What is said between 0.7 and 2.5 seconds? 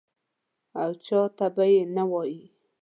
او چا ته به یې نه وایې.